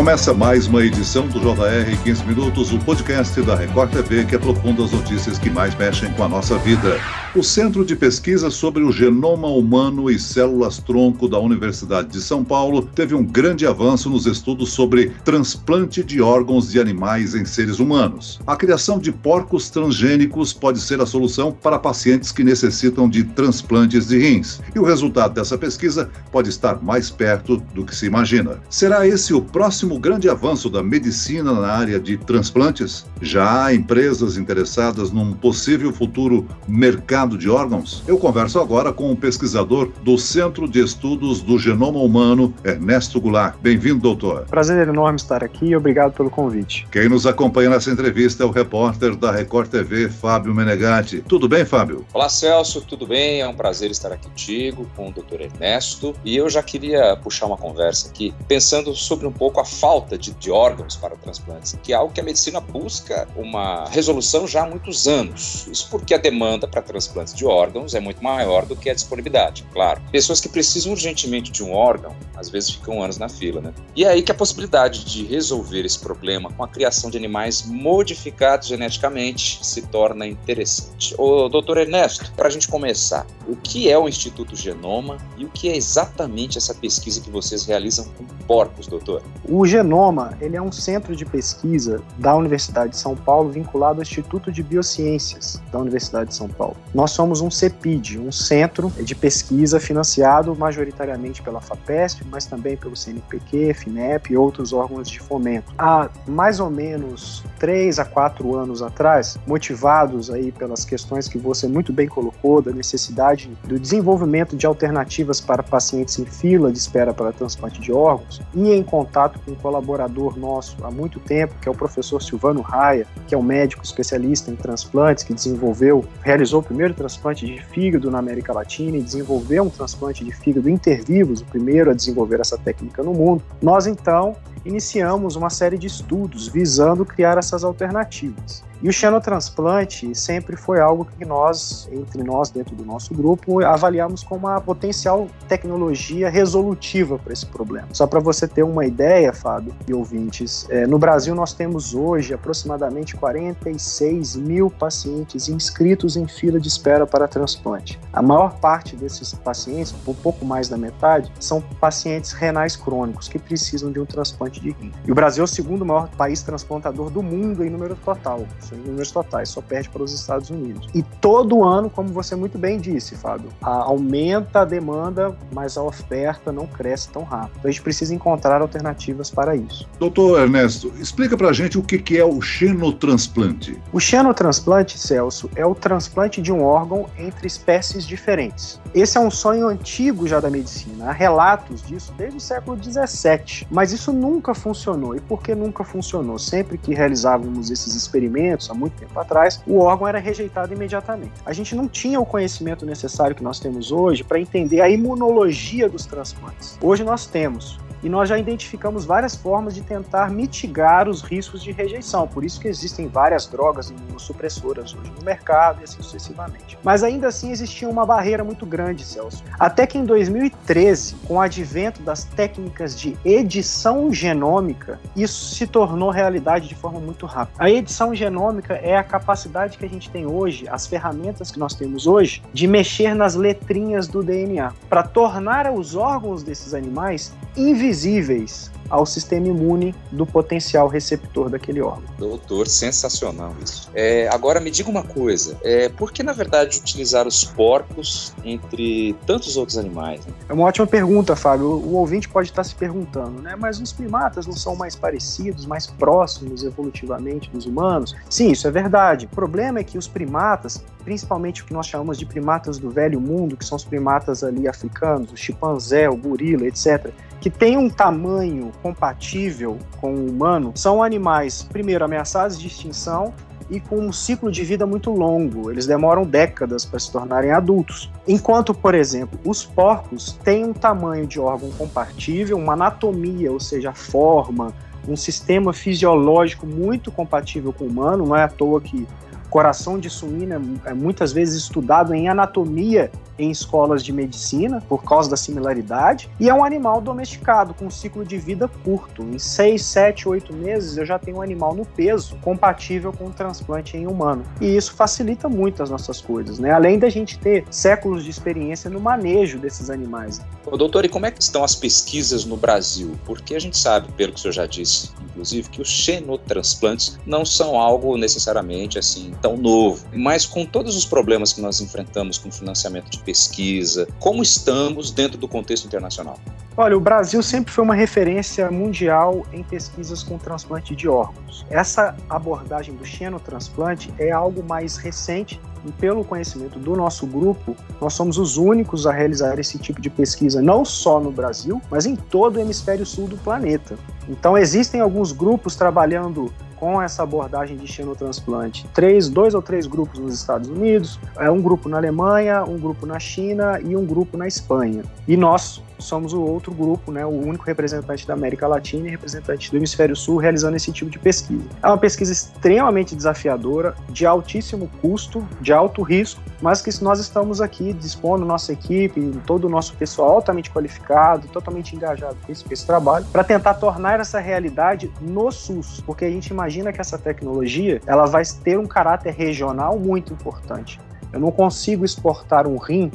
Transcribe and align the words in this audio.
Começa 0.00 0.32
mais 0.32 0.66
uma 0.66 0.82
edição 0.82 1.28
do 1.28 1.38
JR 1.38 2.02
15 2.02 2.24
Minutos, 2.24 2.72
o 2.72 2.78
podcast 2.78 3.38
da 3.42 3.54
Record 3.54 3.92
TV 3.92 4.24
que 4.24 4.34
aprofunda 4.34 4.82
as 4.82 4.92
notícias 4.92 5.38
que 5.38 5.50
mais 5.50 5.74
mexem 5.74 6.10
com 6.14 6.24
a 6.24 6.28
nossa 6.28 6.56
vida. 6.56 6.98
O 7.36 7.44
Centro 7.44 7.84
de 7.84 7.94
Pesquisa 7.94 8.50
sobre 8.50 8.82
o 8.82 8.90
Genoma 8.90 9.46
Humano 9.46 10.10
e 10.10 10.18
Células-Tronco 10.18 11.28
da 11.28 11.38
Universidade 11.38 12.08
de 12.08 12.20
São 12.20 12.42
Paulo 12.42 12.82
teve 12.82 13.14
um 13.14 13.22
grande 13.22 13.66
avanço 13.66 14.08
nos 14.08 14.24
estudos 14.26 14.72
sobre 14.72 15.12
transplante 15.22 16.02
de 16.02 16.22
órgãos 16.22 16.70
de 16.70 16.80
animais 16.80 17.34
em 17.34 17.44
seres 17.44 17.78
humanos. 17.78 18.40
A 18.46 18.56
criação 18.56 18.98
de 18.98 19.12
porcos 19.12 19.68
transgênicos 19.68 20.54
pode 20.54 20.80
ser 20.80 21.00
a 21.00 21.06
solução 21.06 21.52
para 21.52 21.78
pacientes 21.78 22.32
que 22.32 22.42
necessitam 22.42 23.08
de 23.08 23.22
transplantes 23.22 24.08
de 24.08 24.18
rins. 24.18 24.60
E 24.74 24.78
o 24.78 24.84
resultado 24.84 25.34
dessa 25.34 25.58
pesquisa 25.58 26.10
pode 26.32 26.48
estar 26.48 26.82
mais 26.82 27.10
perto 27.10 27.58
do 27.74 27.84
que 27.84 27.94
se 27.94 28.06
imagina. 28.06 28.60
Será 28.70 29.06
esse 29.06 29.34
o 29.34 29.42
próximo 29.42 29.89
grande 29.98 30.28
avanço 30.28 30.68
da 30.68 30.82
medicina 30.82 31.52
na 31.52 31.68
área 31.68 31.98
de 31.98 32.16
transplantes? 32.16 33.06
Já 33.20 33.64
há 33.66 33.74
empresas 33.74 34.36
interessadas 34.36 35.10
num 35.10 35.32
possível 35.32 35.92
futuro 35.92 36.46
mercado 36.68 37.00
mercado 37.20 37.36
de 37.36 37.48
órgãos? 37.48 38.02
Eu 38.06 38.18
converso 38.18 38.58
agora 38.60 38.92
com 38.92 39.04
o 39.04 39.12
um 39.12 39.16
pesquisador 39.16 39.90
do 40.02 40.16
Centro 40.18 40.68
de 40.68 40.82
Estudos 40.82 41.40
do 41.40 41.58
Genoma 41.58 41.98
Humano, 41.98 42.54
Ernesto 42.64 43.20
Goulart. 43.20 43.56
Bem-vindo, 43.60 44.00
doutor. 44.00 44.46
Prazer 44.46 44.86
enorme 44.86 45.16
estar 45.16 45.42
aqui 45.42 45.66
e 45.66 45.76
obrigado 45.76 46.12
pelo 46.12 46.30
convite. 46.30 46.86
Quem 46.90 47.08
nos 47.08 47.26
acompanha 47.26 47.70
nessa 47.70 47.90
entrevista 47.90 48.42
é 48.42 48.46
o 48.46 48.50
repórter 48.50 49.16
da 49.16 49.30
Record 49.30 49.70
TV, 49.70 50.08
Fábio 50.08 50.54
Menegatti. 50.54 51.22
Tudo 51.26 51.48
bem, 51.48 51.64
Fábio? 51.64 52.04
Olá, 52.12 52.28
Celso, 52.28 52.80
tudo 52.80 53.06
bem? 53.06 53.40
É 53.40 53.48
um 53.48 53.54
prazer 53.54 53.90
estar 53.90 54.12
aqui 54.12 54.28
contigo, 54.28 54.86
com 54.96 55.08
o 55.08 55.12
doutor 55.12 55.40
Ernesto. 55.40 56.14
E 56.24 56.36
eu 56.36 56.48
já 56.48 56.62
queria 56.62 57.16
puxar 57.16 57.46
uma 57.46 57.56
conversa 57.56 58.08
aqui, 58.08 58.32
pensando 58.46 58.94
sobre 58.94 59.26
um 59.26 59.32
pouco 59.32 59.60
a 59.60 59.64
falta 59.80 60.18
de, 60.18 60.32
de 60.34 60.50
órgãos 60.50 60.94
para 60.96 61.16
transplantes, 61.16 61.76
que 61.82 61.92
é 61.92 61.96
algo 61.96 62.12
que 62.12 62.20
a 62.20 62.24
medicina 62.24 62.60
busca 62.60 63.26
uma 63.34 63.86
resolução 63.88 64.46
já 64.46 64.64
há 64.64 64.66
muitos 64.68 65.08
anos. 65.08 65.66
Isso 65.70 65.88
porque 65.90 66.14
a 66.14 66.18
demanda 66.18 66.68
para 66.68 66.82
transplantes 66.82 67.34
de 67.34 67.46
órgãos 67.46 67.94
é 67.94 68.00
muito 68.00 68.22
maior 68.22 68.66
do 68.66 68.76
que 68.76 68.90
a 68.90 68.94
disponibilidade, 68.94 69.66
claro. 69.72 70.00
Pessoas 70.12 70.40
que 70.40 70.48
precisam 70.48 70.92
urgentemente 70.92 71.50
de 71.50 71.64
um 71.64 71.72
órgão, 71.72 72.14
às 72.36 72.50
vezes 72.50 72.70
ficam 72.70 73.02
anos 73.02 73.16
na 73.16 73.28
fila, 73.28 73.60
né? 73.60 73.72
E 73.96 74.04
é 74.04 74.08
aí 74.08 74.22
que 74.22 74.30
a 74.30 74.34
possibilidade 74.34 75.04
de 75.04 75.24
resolver 75.24 75.84
esse 75.84 75.98
problema 75.98 76.52
com 76.52 76.62
a 76.62 76.68
criação 76.68 77.10
de 77.10 77.16
animais 77.16 77.64
modificados 77.64 78.68
geneticamente 78.68 79.64
se 79.64 79.82
torna 79.82 80.26
interessante. 80.26 81.14
Ô, 81.16 81.48
doutor 81.48 81.78
Ernesto, 81.78 82.30
para 82.36 82.48
a 82.48 82.50
gente 82.50 82.68
começar, 82.68 83.26
o 83.48 83.56
que 83.56 83.90
é 83.90 83.98
o 83.98 84.08
Instituto 84.08 84.54
Genoma 84.54 85.16
e 85.38 85.44
o 85.44 85.48
que 85.48 85.68
é 85.68 85.76
exatamente 85.76 86.58
essa 86.58 86.74
pesquisa 86.74 87.20
que 87.20 87.30
vocês 87.30 87.64
realizam 87.64 88.04
com 88.16 88.24
porcos, 88.46 88.86
doutor? 88.86 89.22
O 89.48 89.66
Genoma, 89.70 90.32
ele 90.40 90.56
é 90.56 90.60
um 90.60 90.72
centro 90.72 91.14
de 91.14 91.24
pesquisa 91.24 92.02
da 92.18 92.34
Universidade 92.34 92.90
de 92.90 92.96
São 92.96 93.14
Paulo 93.14 93.50
vinculado 93.50 94.00
ao 94.00 94.02
Instituto 94.02 94.50
de 94.50 94.64
Biociências 94.64 95.62
da 95.70 95.78
Universidade 95.78 96.30
de 96.30 96.34
São 96.34 96.48
Paulo. 96.48 96.76
Nós 96.92 97.12
somos 97.12 97.40
um 97.40 97.48
CEPID, 97.48 98.18
um 98.18 98.32
centro 98.32 98.90
de 98.90 99.14
pesquisa 99.14 99.78
financiado 99.78 100.56
majoritariamente 100.56 101.40
pela 101.40 101.60
FAPESP, 101.60 102.26
mas 102.28 102.46
também 102.46 102.76
pelo 102.76 102.96
CNPq, 102.96 103.72
FINEP 103.74 104.32
e 104.32 104.36
outros 104.36 104.72
órgãos 104.72 105.08
de 105.08 105.20
fomento. 105.20 105.72
Há 105.78 106.10
mais 106.26 106.58
ou 106.58 106.68
menos 106.68 107.44
três 107.60 108.00
a 108.00 108.04
quatro 108.04 108.56
anos 108.56 108.82
atrás, 108.82 109.38
motivados 109.46 110.32
aí 110.32 110.50
pelas 110.50 110.84
questões 110.84 111.28
que 111.28 111.38
você 111.38 111.68
muito 111.68 111.92
bem 111.92 112.08
colocou, 112.08 112.60
da 112.60 112.72
necessidade 112.72 113.48
do 113.62 113.78
desenvolvimento 113.78 114.56
de 114.56 114.66
alternativas 114.66 115.40
para 115.40 115.62
pacientes 115.62 116.18
em 116.18 116.24
fila 116.24 116.72
de 116.72 116.78
espera 116.78 117.14
para 117.14 117.30
transplante 117.32 117.80
de 117.80 117.92
órgãos, 117.92 118.42
e 118.52 118.72
em 118.72 118.82
contato 118.82 119.38
com 119.46 119.49
um 119.50 119.54
colaborador 119.54 120.38
nosso 120.38 120.76
há 120.82 120.90
muito 120.90 121.18
tempo, 121.20 121.54
que 121.60 121.68
é 121.68 121.72
o 121.72 121.74
professor 121.74 122.22
Silvano 122.22 122.60
Raia, 122.60 123.06
que 123.26 123.34
é 123.34 123.38
um 123.38 123.42
médico 123.42 123.82
especialista 123.82 124.50
em 124.50 124.56
transplantes, 124.56 125.24
que 125.24 125.34
desenvolveu, 125.34 126.04
realizou 126.22 126.60
o 126.60 126.62
primeiro 126.62 126.94
transplante 126.94 127.46
de 127.46 127.60
fígado 127.62 128.10
na 128.10 128.18
América 128.18 128.52
Latina 128.52 128.96
e 128.96 129.02
desenvolveu 129.02 129.64
um 129.64 129.70
transplante 129.70 130.24
de 130.24 130.32
fígado 130.32 130.68
intervivos, 130.68 131.40
o 131.40 131.44
primeiro 131.44 131.90
a 131.90 131.94
desenvolver 131.94 132.40
essa 132.40 132.56
técnica 132.56 133.02
no 133.02 133.12
mundo, 133.12 133.42
nós 133.60 133.86
então 133.86 134.36
iniciamos 134.64 135.36
uma 135.36 135.50
série 135.50 135.78
de 135.78 135.86
estudos 135.86 136.48
visando 136.48 137.04
criar 137.04 137.38
essas 137.38 137.64
alternativas. 137.64 138.62
E 138.82 138.88
o 138.88 138.92
xenotransplante 138.92 140.14
sempre 140.14 140.56
foi 140.56 140.80
algo 140.80 141.04
que 141.04 141.22
nós, 141.26 141.86
entre 141.92 142.22
nós, 142.22 142.48
dentro 142.48 142.74
do 142.74 142.82
nosso 142.82 143.12
grupo, 143.12 143.62
avaliamos 143.62 144.22
como 144.22 144.46
uma 144.46 144.58
potencial 144.58 145.28
tecnologia 145.46 146.30
resolutiva 146.30 147.18
para 147.18 147.30
esse 147.30 147.44
problema. 147.44 147.88
Só 147.92 148.06
para 148.06 148.20
você 148.20 148.48
ter 148.48 148.62
uma 148.62 148.86
ideia, 148.86 149.34
Fábio 149.34 149.74
e 149.86 149.92
ouvintes, 149.92 150.66
é, 150.70 150.86
no 150.86 150.98
Brasil 150.98 151.34
nós 151.34 151.52
temos 151.52 151.94
hoje 151.94 152.32
aproximadamente 152.32 153.16
46 153.16 154.36
mil 154.36 154.70
pacientes 154.70 155.50
inscritos 155.50 156.16
em 156.16 156.26
fila 156.26 156.58
de 156.58 156.68
espera 156.68 157.06
para 157.06 157.28
transplante. 157.28 158.00
A 158.14 158.22
maior 158.22 158.58
parte 158.60 158.96
desses 158.96 159.34
pacientes, 159.34 159.94
um 160.06 160.14
pouco 160.14 160.46
mais 160.46 160.70
da 160.70 160.78
metade, 160.78 161.30
são 161.38 161.60
pacientes 161.78 162.32
renais 162.32 162.76
crônicos 162.76 163.28
que 163.28 163.38
precisam 163.38 163.92
de 163.92 164.00
um 164.00 164.06
transplante 164.06 164.49
de 164.58 164.70
rim. 164.70 164.90
E 165.06 165.12
o 165.12 165.14
Brasil 165.14 165.42
é 165.42 165.44
o 165.44 165.48
segundo 165.48 165.84
maior 165.84 166.08
país 166.08 166.42
transplantador 166.42 167.10
do 167.10 167.22
mundo 167.22 167.64
em 167.64 167.70
número 167.70 167.94
total 167.96 168.46
em 168.72 168.76
números 168.76 169.10
totais, 169.10 169.48
só 169.48 169.60
perde 169.60 169.88
para 169.88 170.02
os 170.02 170.12
Estados 170.12 170.50
Unidos. 170.50 170.88
E 170.94 171.02
todo 171.02 171.64
ano, 171.64 171.90
como 171.90 172.08
você 172.08 172.36
muito 172.36 172.58
bem 172.58 172.78
disse, 172.78 173.16
Fábio, 173.16 173.50
a, 173.62 173.70
aumenta 173.70 174.60
a 174.60 174.64
demanda, 174.64 175.36
mas 175.52 175.76
a 175.76 175.82
oferta 175.82 176.52
não 176.52 176.66
cresce 176.66 177.08
tão 177.08 177.22
rápido. 177.22 177.56
Então 177.58 177.68
a 177.68 177.72
gente 177.72 177.82
precisa 177.82 178.14
encontrar 178.14 178.60
alternativas 178.60 179.30
para 179.30 179.56
isso. 179.56 179.88
Doutor 179.98 180.40
Ernesto, 180.40 180.92
explica 180.98 181.36
para 181.36 181.48
a 181.48 181.52
gente 181.52 181.78
o 181.78 181.82
que, 181.82 181.98
que 181.98 182.18
é 182.18 182.24
o 182.24 182.40
xenotransplante. 182.40 183.80
O 183.92 184.00
xenotransplante, 184.00 184.98
Celso, 184.98 185.50
é 185.54 185.66
o 185.66 185.74
transplante 185.74 186.40
de 186.40 186.52
um 186.52 186.62
órgão 186.62 187.06
entre 187.18 187.46
espécies 187.46 188.06
diferentes. 188.06 188.80
Esse 188.94 189.18
é 189.18 189.20
um 189.20 189.30
sonho 189.30 189.68
antigo 189.68 190.26
já 190.26 190.40
da 190.40 190.50
medicina. 190.50 191.10
Há 191.10 191.12
relatos 191.12 191.82
disso 191.82 192.12
desde 192.16 192.36
o 192.36 192.40
século 192.40 192.78
XVII, 192.82 193.66
mas 193.70 193.92
isso 193.92 194.12
nunca 194.12 194.39
funcionou. 194.54 195.14
E 195.14 195.20
por 195.20 195.42
que 195.42 195.54
nunca 195.54 195.84
funcionou? 195.84 196.38
Sempre 196.38 196.78
que 196.78 196.94
realizávamos 196.94 197.70
esses 197.70 197.94
experimentos, 197.94 198.70
há 198.70 198.74
muito 198.74 198.94
tempo 198.98 199.18
atrás, 199.20 199.62
o 199.66 199.78
órgão 199.80 200.08
era 200.08 200.18
rejeitado 200.18 200.72
imediatamente. 200.72 201.32
A 201.44 201.52
gente 201.52 201.74
não 201.74 201.86
tinha 201.86 202.18
o 202.18 202.24
conhecimento 202.24 202.86
necessário 202.86 203.36
que 203.36 203.42
nós 203.42 203.60
temos 203.60 203.92
hoje 203.92 204.24
para 204.24 204.40
entender 204.40 204.80
a 204.80 204.88
imunologia 204.88 205.88
dos 205.88 206.06
transplantes. 206.06 206.78
Hoje 206.80 207.04
nós 207.04 207.26
temos 207.26 207.78
e 208.02 208.08
nós 208.08 208.28
já 208.28 208.38
identificamos 208.38 209.04
várias 209.04 209.34
formas 209.34 209.74
de 209.74 209.82
tentar 209.82 210.30
mitigar 210.30 211.08
os 211.08 211.22
riscos 211.22 211.62
de 211.62 211.72
rejeição. 211.72 212.26
Por 212.26 212.44
isso 212.44 212.60
que 212.60 212.68
existem 212.68 213.08
várias 213.08 213.46
drogas 213.46 213.90
imunossupressoras 213.90 214.94
hoje 214.94 215.12
no 215.18 215.24
mercado 215.24 215.80
e 215.80 215.84
assim 215.84 216.02
sucessivamente. 216.02 216.78
Mas 216.82 217.02
ainda 217.02 217.28
assim 217.28 217.50
existia 217.50 217.88
uma 217.88 218.06
barreira 218.06 218.42
muito 218.42 218.64
grande, 218.64 219.04
Celso. 219.04 219.44
Até 219.58 219.86
que 219.86 219.98
em 219.98 220.04
2013, 220.04 221.16
com 221.26 221.34
o 221.34 221.40
advento 221.40 222.02
das 222.02 222.24
técnicas 222.24 222.98
de 222.98 223.16
edição 223.24 224.12
genômica, 224.12 224.98
isso 225.14 225.54
se 225.54 225.66
tornou 225.66 226.10
realidade 226.10 226.68
de 226.68 226.74
forma 226.74 227.00
muito 227.00 227.26
rápida. 227.26 227.62
A 227.62 227.70
edição 227.70 228.14
genômica 228.14 228.74
é 228.74 228.96
a 228.96 229.04
capacidade 229.04 229.76
que 229.76 229.84
a 229.84 229.88
gente 229.88 230.10
tem 230.10 230.26
hoje, 230.26 230.66
as 230.68 230.86
ferramentas 230.86 231.50
que 231.50 231.58
nós 231.58 231.74
temos 231.74 232.06
hoje, 232.06 232.42
de 232.52 232.66
mexer 232.66 233.14
nas 233.14 233.34
letrinhas 233.34 234.08
do 234.08 234.22
DNA, 234.22 234.72
para 234.88 235.02
tornar 235.02 235.70
os 235.70 235.94
órgãos 235.94 236.42
desses 236.42 236.74
animais 236.74 237.32
invisíveis 237.56 237.89
invisíveis 237.90 238.70
ao 238.90 239.06
sistema 239.06 239.46
imune 239.46 239.94
do 240.10 240.26
potencial 240.26 240.88
receptor 240.88 241.48
daquele 241.48 241.80
órgão. 241.80 242.02
Doutor, 242.18 242.66
sensacional 242.66 243.54
isso. 243.64 243.88
É, 243.94 244.28
agora 244.28 244.60
me 244.60 244.70
diga 244.70 244.90
uma 244.90 245.04
coisa, 245.04 245.56
é, 245.62 245.88
por 245.88 246.12
que 246.12 246.22
na 246.22 246.32
verdade 246.32 246.78
utilizar 246.78 247.26
os 247.26 247.44
porcos 247.44 248.34
entre 248.44 249.14
tantos 249.26 249.56
outros 249.56 249.78
animais? 249.78 250.26
Né? 250.26 250.32
É 250.48 250.52
uma 250.52 250.64
ótima 250.64 250.86
pergunta, 250.86 251.36
Fábio. 251.36 251.66
O, 251.66 251.90
o 251.90 251.94
ouvinte 251.94 252.28
pode 252.28 252.48
estar 252.48 252.64
se 252.64 252.74
perguntando, 252.74 253.40
né? 253.40 253.54
Mas 253.56 253.80
os 253.80 253.92
primatas 253.92 254.46
não 254.46 254.54
são 254.54 254.74
mais 254.74 254.96
parecidos, 254.96 255.66
mais 255.66 255.86
próximos 255.86 256.64
evolutivamente 256.64 257.50
dos 257.50 257.66
humanos? 257.66 258.16
Sim, 258.28 258.50
isso 258.50 258.66
é 258.66 258.70
verdade. 258.70 259.26
O 259.26 259.28
problema 259.28 259.78
é 259.78 259.84
que 259.84 259.96
os 259.96 260.08
primatas, 260.08 260.82
principalmente 261.04 261.62
o 261.62 261.66
que 261.66 261.72
nós 261.72 261.86
chamamos 261.86 262.18
de 262.18 262.26
primatas 262.26 262.78
do 262.78 262.90
velho 262.90 263.20
mundo, 263.20 263.56
que 263.56 263.64
são 263.64 263.76
os 263.76 263.84
primatas 263.84 264.42
ali 264.42 264.66
africanos, 264.66 265.32
o 265.32 265.36
chimpanzé, 265.36 266.08
o 266.08 266.16
gorila, 266.16 266.66
etc., 266.66 267.12
que 267.40 267.48
têm 267.48 267.78
um 267.78 267.88
tamanho 267.88 268.70
compatível 268.82 269.78
com 270.00 270.14
o 270.14 270.28
humano, 270.28 270.72
são 270.74 271.02
animais, 271.02 271.62
primeiro, 271.62 272.04
ameaçados 272.04 272.58
de 272.58 272.66
extinção 272.66 273.32
e 273.70 273.78
com 273.78 273.98
um 273.98 274.12
ciclo 274.12 274.50
de 274.50 274.64
vida 274.64 274.84
muito 274.84 275.10
longo. 275.12 275.70
Eles 275.70 275.86
demoram 275.86 276.24
décadas 276.24 276.84
para 276.84 276.98
se 276.98 277.10
tornarem 277.12 277.52
adultos. 277.52 278.10
Enquanto, 278.26 278.74
por 278.74 278.94
exemplo, 278.94 279.38
os 279.44 279.64
porcos 279.64 280.32
têm 280.42 280.64
um 280.64 280.72
tamanho 280.72 281.26
de 281.26 281.38
órgão 281.38 281.70
compatível, 281.70 282.58
uma 282.58 282.72
anatomia, 282.72 283.52
ou 283.52 283.60
seja, 283.60 283.90
a 283.90 283.94
forma, 283.94 284.74
um 285.08 285.16
sistema 285.16 285.72
fisiológico 285.72 286.66
muito 286.66 287.12
compatível 287.12 287.72
com 287.72 287.84
o 287.84 287.88
humano. 287.88 288.26
Não 288.26 288.36
é 288.36 288.42
à 288.42 288.48
toa 288.48 288.80
que 288.80 289.06
Coração 289.50 289.98
de 289.98 290.08
suíno 290.08 290.80
é, 290.84 290.94
muitas 290.94 291.32
vezes 291.32 291.62
estudado 291.62 292.14
em 292.14 292.28
anatomia 292.28 293.10
em 293.40 293.50
escolas 293.50 294.04
de 294.04 294.12
medicina, 294.12 294.82
por 294.86 295.02
causa 295.02 295.30
da 295.30 295.36
similaridade, 295.36 296.30
e 296.38 296.48
é 296.48 296.54
um 296.54 296.62
animal 296.62 297.00
domesticado, 297.00 297.72
com 297.72 297.86
um 297.86 297.90
ciclo 297.90 298.24
de 298.24 298.36
vida 298.36 298.68
curto. 298.84 299.22
Em 299.22 299.38
6, 299.38 299.82
7, 299.82 300.28
8 300.28 300.52
meses 300.52 300.96
eu 300.98 301.06
já 301.06 301.18
tenho 301.18 301.38
um 301.38 301.42
animal 301.42 301.74
no 301.74 301.86
peso 301.86 302.36
compatível 302.42 303.12
com 303.12 303.26
o 303.26 303.30
transplante 303.30 303.96
em 303.96 304.06
humano. 304.06 304.44
E 304.60 304.76
isso 304.76 304.92
facilita 304.92 305.48
muito 305.48 305.82
as 305.82 305.90
nossas 305.90 306.20
coisas, 306.20 306.58
né? 306.58 306.70
Além 306.70 306.98
da 306.98 307.08
gente 307.08 307.38
ter 307.38 307.64
séculos 307.70 308.24
de 308.24 308.30
experiência 308.30 308.90
no 308.90 309.00
manejo 309.00 309.58
desses 309.58 309.88
animais. 309.88 310.42
Ô, 310.66 310.76
doutor, 310.76 311.04
e 311.04 311.08
como 311.08 311.24
é 311.24 311.30
que 311.30 311.40
estão 311.40 311.64
as 311.64 311.74
pesquisas 311.74 312.44
no 312.44 312.56
Brasil? 312.56 313.18
Porque 313.24 313.54
a 313.54 313.58
gente 313.58 313.78
sabe, 313.78 314.12
pelo 314.12 314.32
que 314.32 314.38
o 314.38 314.42
senhor 314.42 314.52
já 314.52 314.66
disse, 314.66 315.10
inclusive, 315.30 315.70
que 315.70 315.80
os 315.80 315.88
xenotransplantes 315.88 317.18
não 317.24 317.44
são 317.44 317.80
algo 317.80 318.16
necessariamente 318.16 318.98
assim 318.98 319.32
tão 319.40 319.56
novo. 319.56 320.04
Mas 320.12 320.46
com 320.46 320.64
todos 320.64 320.96
os 320.96 321.04
problemas 321.04 321.52
que 321.52 321.60
nós 321.60 321.80
enfrentamos 321.80 322.38
com 322.38 322.50
financiamento 322.50 323.10
de 323.10 323.18
pesquisa, 323.18 324.06
como 324.18 324.42
estamos 324.42 325.10
dentro 325.10 325.38
do 325.38 325.48
contexto 325.48 325.86
internacional? 325.86 326.38
Olha, 326.76 326.96
o 326.96 327.00
Brasil 327.00 327.42
sempre 327.42 327.72
foi 327.72 327.84
uma 327.84 327.94
referência 327.94 328.70
mundial 328.70 329.44
em 329.52 329.62
pesquisas 329.62 330.22
com 330.22 330.38
transplante 330.38 330.94
de 330.94 331.08
órgãos. 331.08 331.66
Essa 331.68 332.16
abordagem 332.28 332.94
do 332.94 333.04
xenotransplante 333.04 334.12
é 334.18 334.30
algo 334.30 334.62
mais 334.62 334.96
recente 334.96 335.60
e 335.84 335.92
pelo 335.92 336.24
conhecimento 336.24 336.78
do 336.78 336.94
nosso 336.94 337.26
grupo, 337.26 337.76
nós 338.00 338.12
somos 338.12 338.38
os 338.38 338.56
únicos 338.56 339.06
a 339.06 339.12
realizar 339.12 339.58
esse 339.58 339.78
tipo 339.78 340.00
de 340.00 340.10
pesquisa, 340.10 340.60
não 340.60 340.84
só 340.84 341.18
no 341.18 341.30
Brasil, 341.30 341.80
mas 341.90 342.06
em 342.06 342.14
todo 342.14 342.56
o 342.56 342.60
hemisfério 342.60 343.06
sul 343.06 343.26
do 343.26 343.36
planeta. 343.38 343.98
Então, 344.28 344.56
existem 344.56 345.00
alguns 345.00 345.32
grupos 345.32 345.74
trabalhando 345.74 346.52
com 346.80 347.00
essa 347.00 347.22
abordagem 347.22 347.76
de 347.76 347.86
xenotransplante. 347.86 348.88
Três, 348.94 349.28
dois 349.28 349.54
ou 349.54 349.60
três 349.60 349.86
grupos 349.86 350.18
nos 350.18 350.34
Estados 350.34 350.70
Unidos, 350.70 351.20
é 351.38 351.50
um 351.50 351.60
grupo 351.60 351.88
na 351.88 351.98
Alemanha, 351.98 352.64
um 352.64 352.78
grupo 352.78 353.04
na 353.04 353.20
China 353.20 353.78
e 353.78 353.94
um 353.94 354.06
grupo 354.06 354.38
na 354.38 354.48
Espanha. 354.48 355.04
E 355.28 355.36
nós 355.36 355.82
somos 356.00 356.32
o 356.32 356.40
outro 356.40 356.72
grupo, 356.72 357.12
né, 357.12 357.24
o 357.24 357.28
único 357.28 357.64
representante 357.64 358.26
da 358.26 358.34
América 358.34 358.66
Latina 358.66 359.06
e 359.06 359.10
representante 359.10 359.70
do 359.70 359.76
Hemisfério 359.76 360.16
Sul 360.16 360.38
realizando 360.38 360.76
esse 360.76 360.90
tipo 360.92 361.10
de 361.10 361.18
pesquisa. 361.18 361.64
É 361.82 361.86
uma 361.86 361.98
pesquisa 361.98 362.32
extremamente 362.32 363.14
desafiadora, 363.14 363.94
de 364.08 364.26
altíssimo 364.26 364.90
custo, 365.00 365.46
de 365.60 365.72
alto 365.72 366.02
risco, 366.02 366.40
mas 366.60 366.82
que 366.82 366.90
nós 367.02 367.20
estamos 367.20 367.60
aqui 367.60 367.92
dispondo 367.92 368.44
nossa 368.44 368.72
equipe, 368.72 369.20
todo 369.46 369.66
o 369.66 369.68
nosso 369.68 369.94
pessoal 369.94 370.32
altamente 370.32 370.70
qualificado, 370.70 371.46
totalmente 371.48 371.94
engajado 371.94 372.36
com 372.44 372.52
esse, 372.52 372.64
com 372.64 372.72
esse 372.72 372.86
trabalho, 372.86 373.24
para 373.32 373.44
tentar 373.44 373.74
tornar 373.74 374.20
essa 374.20 374.40
realidade 374.40 375.10
no 375.20 375.50
SUS, 375.50 376.02
porque 376.04 376.24
a 376.24 376.30
gente 376.30 376.48
imagina 376.48 376.69
que 376.92 377.00
essa 377.00 377.18
tecnologia 377.18 378.00
ela 378.06 378.26
vai 378.26 378.42
ter 378.64 378.78
um 378.78 378.86
caráter 378.86 379.34
regional 379.34 379.98
muito 379.98 380.32
importante. 380.32 381.00
Eu 381.32 381.40
não 381.40 381.50
consigo 381.50 382.04
exportar 382.04 382.66
um 382.66 382.76
rim 382.76 383.10